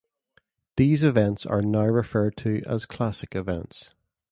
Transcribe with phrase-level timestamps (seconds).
[0.77, 3.93] These events are now referred to as "Classic" events.